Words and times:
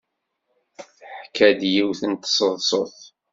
Teḥka-d 0.75 1.61
yiwet 1.73 2.01
n 2.11 2.13
tseḍsut. 2.15 2.97